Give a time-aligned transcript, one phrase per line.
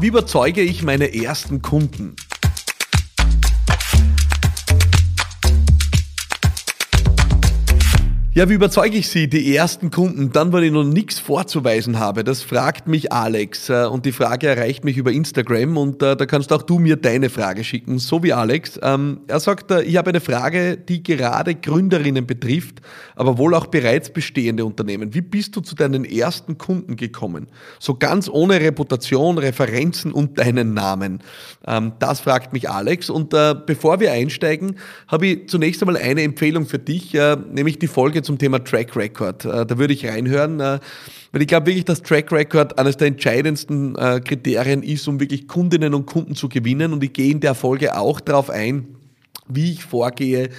[0.00, 2.16] Wie überzeuge ich meine ersten Kunden?
[8.34, 12.24] Ja, wie überzeuge ich Sie, die ersten Kunden, dann, wenn ich noch nichts vorzuweisen habe?
[12.24, 16.24] Das fragt mich Alex äh, und die Frage erreicht mich über Instagram und äh, da
[16.24, 18.80] kannst auch du mir deine Frage schicken, so wie Alex.
[18.82, 22.80] Ähm, er sagt, äh, ich habe eine Frage, die gerade Gründerinnen betrifft,
[23.16, 25.12] aber wohl auch bereits bestehende Unternehmen.
[25.12, 27.48] Wie bist du zu deinen ersten Kunden gekommen?
[27.80, 31.18] So ganz ohne Reputation, Referenzen und deinen Namen.
[31.66, 33.28] Ähm, das fragt mich Alex und
[33.66, 38.38] bevor wir einsteigen, habe ich zunächst einmal eine Empfehlung für dich, nämlich die Folge zum
[38.38, 39.44] Thema Track Record.
[39.44, 40.78] Äh, da würde ich reinhören, äh,
[41.32, 45.48] weil ich glaube wirklich, dass Track Record eines der entscheidendsten äh, Kriterien ist, um wirklich
[45.48, 46.92] Kundinnen und Kunden zu gewinnen.
[46.92, 48.96] Und ich gehe in der Folge auch darauf ein,
[49.48, 50.50] wie ich vorgehe,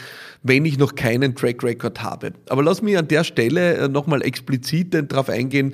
[0.43, 2.33] wenn ich noch keinen Track Record habe.
[2.49, 5.73] Aber lass mich an der Stelle nochmal explizit darauf eingehen,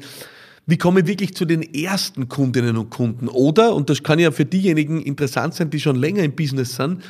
[0.69, 3.27] wie komme ich wirklich zu den ersten Kundinnen und Kunden?
[3.27, 7.03] Oder, und das kann ja für diejenigen interessant sein, die schon länger im Business sind,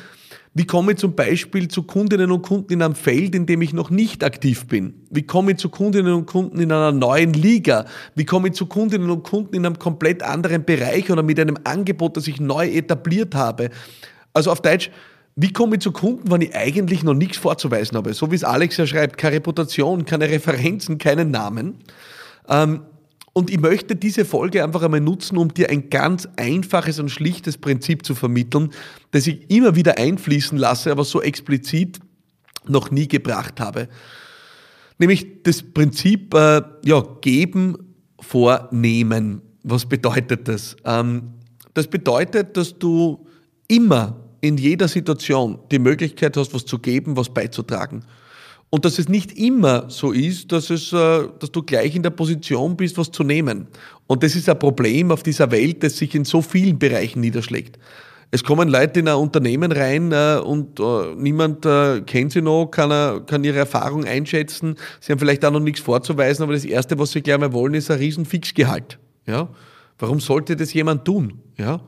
[0.52, 3.72] wie komme ich zum Beispiel zu Kundinnen und Kunden in einem Feld, in dem ich
[3.72, 4.94] noch nicht aktiv bin?
[5.08, 7.86] Wie komme ich zu Kundinnen und Kunden in einer neuen Liga?
[8.16, 11.56] Wie komme ich zu Kundinnen und Kunden in einem komplett anderen Bereich oder mit einem
[11.62, 13.70] Angebot, das ich neu etabliert habe?
[14.32, 14.90] Also auf Deutsch,
[15.36, 18.12] wie komme ich zu Kunden, wenn ich eigentlich noch nichts vorzuweisen habe?
[18.12, 21.76] So wie es Alex ja schreibt, keine Reputation, keine Referenzen, keinen Namen.
[22.48, 22.80] Ähm,
[23.32, 27.58] und ich möchte diese Folge einfach einmal nutzen, um dir ein ganz einfaches und schlichtes
[27.58, 28.70] Prinzip zu vermitteln,
[29.12, 32.00] das ich immer wieder einfließen lasse, aber so explizit
[32.66, 33.88] noch nie gebracht habe.
[34.98, 37.76] Nämlich das Prinzip, äh, ja, geben
[38.20, 39.40] vor nehmen.
[39.62, 40.76] Was bedeutet das?
[40.84, 41.34] Ähm,
[41.72, 43.26] das bedeutet, dass du
[43.68, 48.04] immer in jeder Situation die Möglichkeit hast, was zu geben, was beizutragen.
[48.70, 52.10] Und dass es nicht immer so ist, dass, es, äh, dass du gleich in der
[52.10, 53.66] Position bist, was zu nehmen.
[54.06, 57.78] Und das ist ein Problem auf dieser Welt, das sich in so vielen Bereichen niederschlägt.
[58.30, 61.66] Es kommen Leute in ein Unternehmen rein äh, und äh, niemand
[62.06, 64.76] kennt sie noch, kann, kann ihre Erfahrung einschätzen.
[65.00, 67.74] Sie haben vielleicht auch noch nichts vorzuweisen, aber das Erste, was sie gleich mal wollen,
[67.74, 69.00] ist ein riesen Fixgehalt.
[69.26, 69.48] Ja?
[69.98, 71.40] Warum sollte das jemand tun?
[71.56, 71.80] Ja?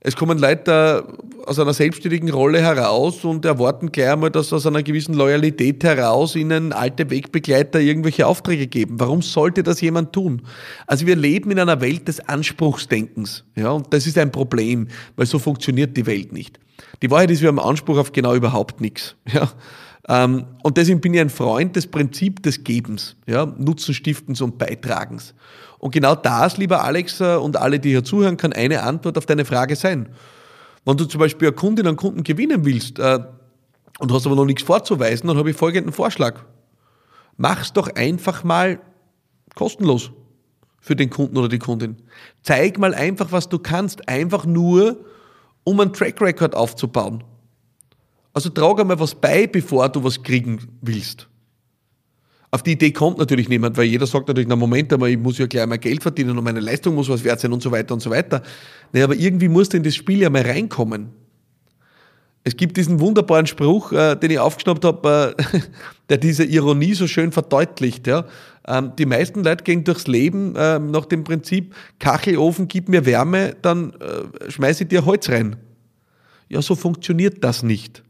[0.00, 1.04] Es kommen Leute
[1.48, 6.36] aus einer selbstständigen Rolle heraus und erwarten gleich einmal, dass aus einer gewissen Loyalität heraus
[6.36, 9.00] ihnen alte Wegbegleiter irgendwelche Aufträge geben.
[9.00, 10.42] Warum sollte das jemand tun?
[10.86, 13.44] Also wir leben in einer Welt des Anspruchsdenkens.
[13.56, 16.60] Ja, und das ist ein Problem, weil so funktioniert die Welt nicht.
[17.02, 19.16] Die Wahrheit ist, wir haben Anspruch auf genau überhaupt nichts.
[19.32, 19.50] Ja.
[20.10, 25.34] Ähm, und deswegen bin ich ein Freund des Prinzips des Gebens, ja, Nutzenstiftens und Beitragens.
[25.78, 29.26] Und genau das, lieber Alex äh, und alle, die hier zuhören, kann eine Antwort auf
[29.26, 30.08] deine Frage sein.
[30.84, 33.20] Wenn du zum Beispiel eine Kundin und Kunden gewinnen willst äh,
[33.98, 36.40] und hast aber noch nichts vorzuweisen, dann habe ich folgenden Vorschlag.
[37.36, 38.80] Mach's doch einfach mal
[39.54, 40.10] kostenlos
[40.80, 41.96] für den Kunden oder die Kundin.
[42.42, 45.04] Zeig mal einfach, was du kannst, einfach nur,
[45.64, 47.22] um einen Track Record aufzubauen.
[48.32, 51.27] Also trag einmal was bei, bevor du was kriegen willst.
[52.50, 55.36] Auf die Idee kommt natürlich niemand, weil jeder sagt natürlich, na Moment einmal, ich muss
[55.36, 57.92] ja gleich mal Geld verdienen und meine Leistung muss was wert sein und so weiter
[57.92, 58.42] und so weiter.
[58.92, 61.10] Nee, aber irgendwie musst du in das Spiel ja mal reinkommen.
[62.44, 65.60] Es gibt diesen wunderbaren Spruch, äh, den ich aufgeschnappt habe, äh,
[66.08, 68.06] der diese Ironie so schön verdeutlicht.
[68.06, 68.24] Ja?
[68.66, 73.56] Ähm, die meisten Leute gehen durchs Leben äh, nach dem Prinzip, Kachelofen, gib mir Wärme,
[73.60, 75.56] dann äh, schmeiße ich dir Holz rein.
[76.48, 78.02] Ja, so funktioniert das nicht.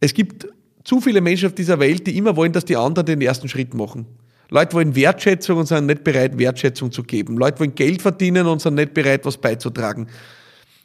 [0.00, 0.48] Es gibt
[0.86, 3.74] zu viele Menschen auf dieser Welt, die immer wollen, dass die anderen den ersten Schritt
[3.74, 4.06] machen.
[4.50, 7.36] Leute wollen Wertschätzung und sind nicht bereit, Wertschätzung zu geben.
[7.36, 10.06] Leute wollen Geld verdienen und sind nicht bereit, was beizutragen.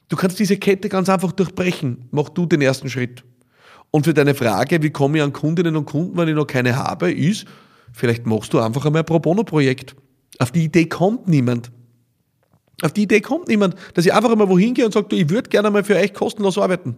[0.09, 2.07] Du kannst diese Kette ganz einfach durchbrechen.
[2.09, 3.23] Mach du den ersten Schritt.
[3.91, 6.75] Und für deine Frage, wie komme ich an Kundinnen und Kunden, wenn ich noch keine
[6.75, 7.45] habe, ist,
[7.93, 9.95] vielleicht machst du einfach einmal ein Pro Bono-Projekt.
[10.39, 11.71] Auf die Idee kommt niemand.
[12.81, 15.49] Auf die Idee kommt niemand, dass ich einfach einmal wohin gehe und sage, ich würde
[15.49, 16.95] gerne mal für euch kostenlos arbeiten.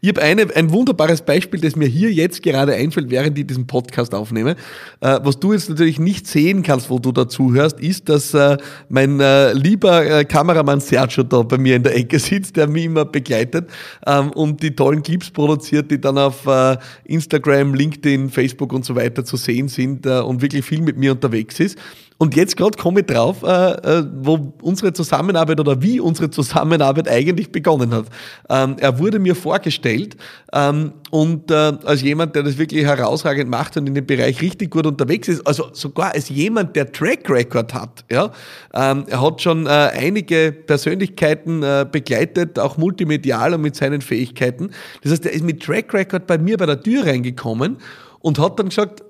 [0.00, 3.66] Ich habe eine, ein wunderbares Beispiel, das mir hier jetzt gerade einfällt, während ich diesen
[3.66, 4.56] Podcast aufnehme.
[5.00, 8.56] Äh, was du jetzt natürlich nicht sehen kannst, wo du dazu hörst, ist, dass äh,
[8.88, 12.84] mein äh, lieber äh, Kameramann Sergio da bei mir in der Ecke sitzt, der mich
[12.84, 13.68] immer begleitet
[14.06, 18.94] ähm, und die tollen Clips produziert, die dann auf äh, Instagram, LinkedIn, Facebook und so
[18.94, 21.78] weiter zu sehen sind äh, und wirklich viel mit mir unterwegs ist.
[22.24, 27.06] Und jetzt gerade komme ich drauf, äh, äh, wo unsere Zusammenarbeit oder wie unsere Zusammenarbeit
[27.06, 28.06] eigentlich begonnen hat.
[28.48, 30.16] Ähm, er wurde mir vorgestellt
[30.54, 31.54] ähm, und äh,
[31.84, 35.46] als jemand, der das wirklich herausragend macht und in dem Bereich richtig gut unterwegs ist,
[35.46, 38.06] also sogar als jemand, der Track Record hat.
[38.10, 38.32] Ja?
[38.72, 41.60] Ähm, er hat schon einige Persönlichkeiten
[41.92, 44.70] begleitet, auch multimedial und mit seinen Fähigkeiten.
[45.02, 47.76] Das heißt, er ist mit Track Record bei mir bei der Tür reingekommen
[48.20, 49.02] und hat dann gesagt,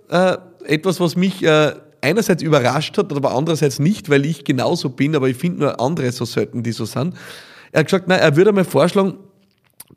[0.67, 5.29] etwas, was mich äh, einerseits überrascht hat, aber andererseits nicht, weil ich genauso bin, aber
[5.29, 7.15] ich finde nur andere so selten, die so sind.
[7.73, 9.15] Er hat gesagt, nein, er würde mir vorschlagen,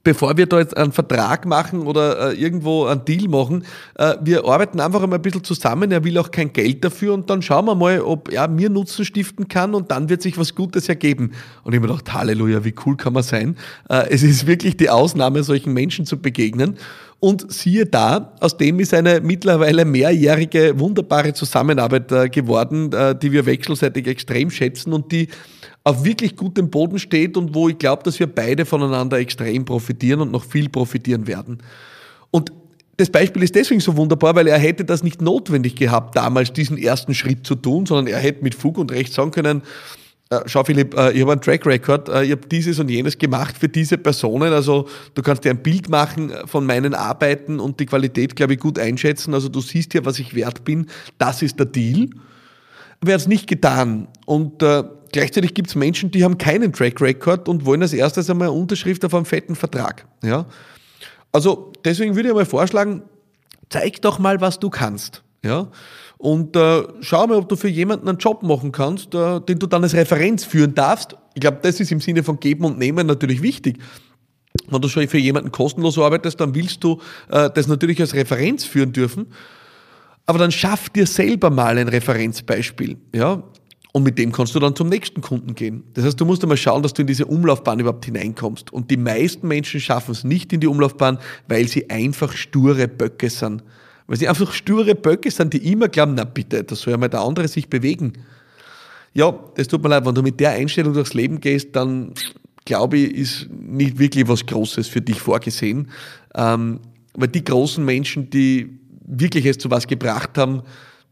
[0.04, 3.66] bevor wir da jetzt einen Vertrag machen oder äh, irgendwo einen Deal machen,
[3.96, 5.92] äh, wir arbeiten einfach einmal ein bisschen zusammen.
[5.92, 9.06] Er will auch kein Geld dafür und dann schauen wir mal, ob er mir Nutzen
[9.06, 11.34] stiften kann und dann wird sich was Gutes ergeben.
[11.64, 13.58] Und ich habe mir gedacht, Halleluja, wie cool kann man sein?
[13.90, 16.78] Äh, es ist wirklich die Ausnahme, solchen Menschen zu begegnen.
[17.20, 23.32] Und siehe da, aus dem ist eine mittlerweile mehrjährige, wunderbare Zusammenarbeit äh, geworden, äh, die
[23.32, 25.28] wir wechselseitig extrem schätzen und die
[25.84, 30.22] auf wirklich gutem Boden steht und wo ich glaube, dass wir beide voneinander extrem profitieren
[30.22, 31.60] und noch viel profitieren werden.
[32.30, 32.52] Und
[32.98, 36.78] das Beispiel ist deswegen so wunderbar, weil er hätte das nicht notwendig gehabt, damals diesen
[36.78, 39.62] ersten Schritt zu tun, sondern er hätte mit Fug und Recht sagen können,
[40.46, 43.58] schau Philipp, äh, ich habe einen Track Record, äh, ich habe dieses und jenes gemacht
[43.58, 47.86] für diese Personen, also du kannst dir ein Bild machen von meinen Arbeiten und die
[47.86, 50.88] Qualität, glaube ich, gut einschätzen, also du siehst ja, was ich wert bin,
[51.18, 52.10] das ist der Deal.
[53.06, 57.00] Er hat es nicht getan und äh, gleichzeitig gibt es Menschen, die haben keinen Track
[57.00, 60.08] Record und wollen als erstes einmal Unterschrift auf einen fetten Vertrag.
[60.24, 60.48] Ja?
[61.32, 63.04] Also deswegen würde ich mal vorschlagen,
[63.70, 65.24] zeig doch mal, was du kannst.
[65.48, 65.68] Ja?
[66.18, 69.68] Und äh, schau mal, ob du für jemanden einen Job machen kannst, äh, den du
[69.68, 71.16] dann als Referenz führen darfst.
[71.36, 73.78] Ich glaube, das ist im Sinne von Geben und Nehmen natürlich wichtig.
[74.70, 77.00] Wenn du schon für jemanden kostenlos arbeitest, dann willst du
[77.30, 79.28] äh, das natürlich als Referenz führen dürfen.
[80.26, 82.98] Aber dann schaff dir selber mal ein Referenzbeispiel.
[83.14, 83.44] Ja?
[83.94, 85.84] Und mit dem kannst du dann zum nächsten Kunden gehen.
[85.94, 88.74] Das heißt, du musst einmal schauen, dass du in diese Umlaufbahn überhaupt hineinkommst.
[88.74, 93.30] Und die meisten Menschen schaffen es nicht in die Umlaufbahn, weil sie einfach sture Böcke
[93.30, 93.64] sind.
[94.08, 97.10] Weil sie einfach sture Böcke sind, die immer glauben, na bitte, da soll ja mal
[97.10, 98.14] der andere sich bewegen.
[99.14, 102.14] Ja, das tut mir leid, wenn du mit der Einstellung durchs Leben gehst, dann
[102.66, 105.90] glaube ich, ist nicht wirklich was Großes für dich vorgesehen.
[106.36, 106.80] Ähm,
[107.14, 110.62] weil die großen Menschen, die wirklich es zu was gebracht haben,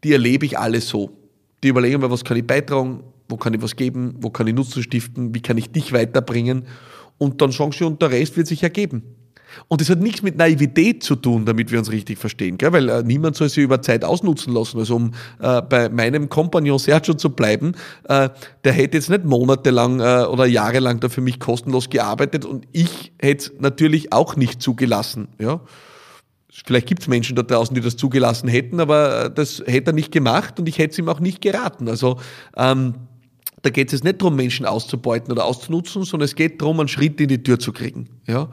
[0.04, 1.16] die erlebe ich alle so
[1.62, 4.54] die überlegen mir, was kann ich beitragen, wo kann ich was geben, wo kann ich
[4.54, 6.66] Nutzen stiften, wie kann ich dich weiterbringen
[7.18, 9.02] und dann sagen sie, und der Rest wird sich ergeben.
[9.68, 12.72] Und das hat nichts mit Naivität zu tun, damit wir uns richtig verstehen, gell?
[12.72, 14.78] weil äh, niemand soll sich über Zeit ausnutzen lassen.
[14.78, 17.72] Also um äh, bei meinem Kompagnon Sergio zu bleiben,
[18.08, 18.28] äh,
[18.64, 23.12] der hätte jetzt nicht monatelang äh, oder jahrelang da für mich kostenlos gearbeitet und ich
[23.20, 25.28] hätte es natürlich auch nicht zugelassen.
[25.38, 25.60] Ja?
[26.64, 30.10] Vielleicht gibt es Menschen da draußen, die das zugelassen hätten, aber das hätte er nicht
[30.10, 31.88] gemacht und ich hätte es ihm auch nicht geraten.
[31.88, 32.18] Also
[32.56, 32.94] ähm,
[33.66, 36.88] da geht es jetzt nicht darum, Menschen auszubeuten oder auszunutzen, sondern es geht darum, einen
[36.88, 38.08] Schritt in die Tür zu kriegen.
[38.28, 38.48] Ja?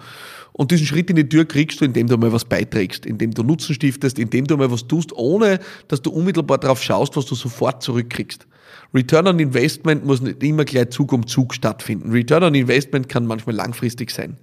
[0.53, 3.43] Und diesen Schritt in die Tür kriegst du, indem du mal was beiträgst, indem du
[3.43, 7.35] Nutzen stiftest, indem du mal was tust, ohne dass du unmittelbar darauf schaust, was du
[7.35, 8.47] sofort zurückkriegst.
[8.91, 12.11] Return on Investment muss nicht immer gleich Zug um Zug stattfinden.
[12.11, 14.37] Return on Investment kann manchmal langfristig sein.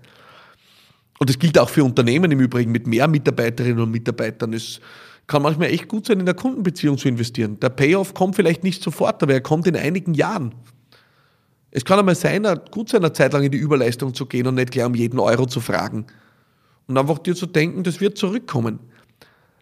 [1.19, 4.53] Und das gilt auch für Unternehmen im Übrigen mit mehr Mitarbeiterinnen und Mitarbeitern.
[4.53, 4.81] Es
[5.31, 7.61] kann manchmal echt gut sein, in der Kundenbeziehung zu investieren.
[7.61, 10.57] Der Payoff kommt vielleicht nicht sofort, aber er kommt in einigen Jahren.
[11.71, 14.57] Es kann einmal sein, gut sein, eine Zeit lang in die Überleistung zu gehen und
[14.57, 16.07] nicht gleich um jeden Euro zu fragen.
[16.89, 18.81] Und einfach dir zu denken, das wird zurückkommen.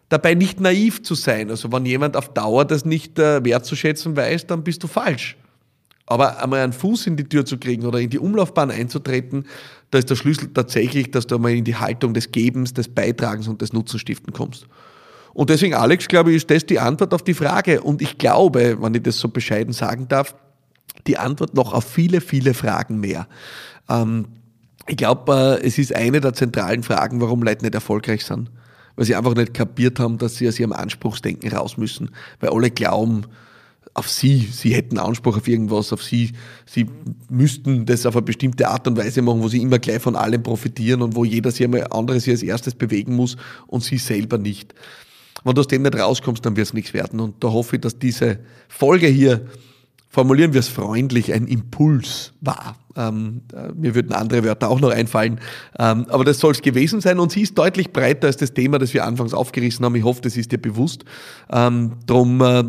[0.09, 1.51] Dabei nicht naiv zu sein.
[1.51, 5.37] Also wenn jemand auf Dauer das nicht äh, wertzuschätzen weiß, dann bist du falsch.
[6.07, 9.45] Aber einmal einen Fuß in die Tür zu kriegen oder in die Umlaufbahn einzutreten,
[9.91, 13.47] da ist der Schlüssel tatsächlich, dass du einmal in die Haltung des Gebens, des Beitragens
[13.47, 14.65] und des Nutzenstiften kommst.
[15.33, 17.81] Und deswegen, Alex, glaube ich, ist das die Antwort auf die Frage.
[17.81, 20.35] Und ich glaube, wenn ich das so bescheiden sagen darf,
[21.07, 23.27] die Antwort noch auf viele, viele Fragen mehr.
[23.89, 24.25] Ähm,
[24.87, 28.49] ich glaube, äh, es ist eine der zentralen Fragen, warum Leute nicht erfolgreich sind.
[28.95, 32.09] Weil sie einfach nicht kapiert haben, dass sie aus ihrem Anspruchsdenken raus müssen.
[32.39, 33.25] Weil alle glauben,
[33.93, 36.31] auf sie, sie hätten Anspruch auf irgendwas, auf sie,
[36.65, 36.87] sie
[37.29, 40.43] müssten das auf eine bestimmte Art und Weise machen, wo sie immer gleich von allem
[40.43, 43.35] profitieren und wo jeder sich einmal anderes hier als erstes bewegen muss
[43.67, 44.73] und sie selber nicht.
[45.43, 47.19] Wenn du aus dem nicht rauskommst, dann wird es nichts werden.
[47.19, 49.41] Und da hoffe ich, dass diese Folge hier,
[50.09, 52.77] formulieren wir es freundlich, ein Impuls war.
[52.95, 55.39] Ähm, äh, mir würden andere Wörter auch noch einfallen.
[55.77, 57.19] Ähm, aber das soll es gewesen sein.
[57.19, 59.95] Und sie ist deutlich breiter als das Thema, das wir anfangs aufgerissen haben.
[59.95, 61.05] Ich hoffe, das ist dir bewusst.
[61.51, 62.63] Ähm, drum äh,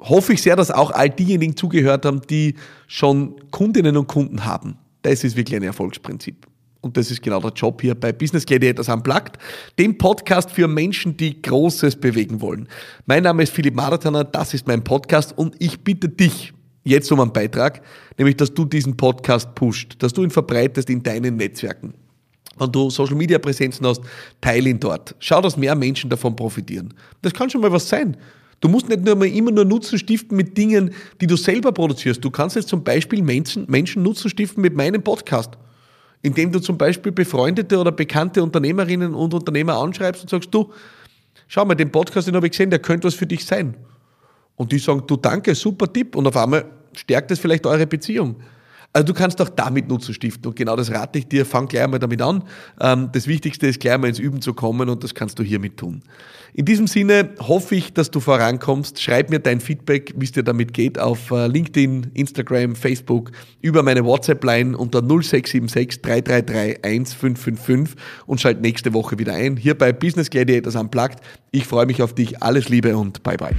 [0.00, 2.54] hoffe ich sehr, dass auch all diejenigen zugehört haben, die
[2.86, 4.76] schon Kundinnen und Kunden haben.
[5.02, 6.46] Das ist wirklich ein Erfolgsprinzip.
[6.84, 9.38] Und das ist genau der Job hier bei Business Gladiators Unplugged,
[9.78, 12.68] dem Podcast für Menschen, die Großes bewegen wollen.
[13.06, 16.52] Mein Name ist Philipp Marathoner, das ist mein Podcast und ich bitte dich
[16.84, 17.80] jetzt um einen Beitrag,
[18.18, 21.94] nämlich dass du diesen Podcast pusht, dass du ihn verbreitest in deinen Netzwerken.
[22.58, 24.02] Wenn du Social Media Präsenzen hast,
[24.42, 25.16] teile ihn dort.
[25.20, 26.92] Schau, dass mehr Menschen davon profitieren.
[27.22, 28.14] Das kann schon mal was sein.
[28.60, 32.22] Du musst nicht nur immer nur Nutzen stiften mit Dingen, die du selber produzierst.
[32.22, 35.56] Du kannst jetzt zum Beispiel Menschen, Menschen Nutzen stiften mit meinem Podcast.
[36.24, 40.72] Indem du zum Beispiel befreundete oder bekannte Unternehmerinnen und Unternehmer anschreibst und sagst, du,
[41.48, 43.76] schau mal, den Podcast, den habe ich gesehen, der könnte was für dich sein.
[44.56, 46.16] Und die sagen, du danke, super Tipp.
[46.16, 46.64] Und auf einmal
[46.96, 48.36] stärkt es vielleicht eure Beziehung.
[48.94, 51.88] Also du kannst auch damit Nutzen stiften und genau das rate ich dir, fang gleich
[51.88, 52.44] mal damit an.
[52.80, 55.76] Ähm, das Wichtigste ist gleich mal ins Üben zu kommen und das kannst du hiermit
[55.76, 56.02] tun.
[56.52, 59.02] In diesem Sinne hoffe ich, dass du vorankommst.
[59.02, 63.82] Schreib mir dein Feedback, wie es dir damit geht, auf äh, LinkedIn, Instagram, Facebook, über
[63.82, 67.96] meine WhatsApp-Line unter 0676 333 1555
[68.26, 69.56] und schalt nächste Woche wieder ein.
[69.56, 71.18] Hier bei Business Gladiators Unplugged.
[71.50, 72.40] Ich freue mich auf dich.
[72.40, 73.56] Alles Liebe und bye bye.